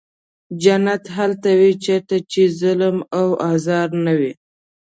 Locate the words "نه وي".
4.05-4.33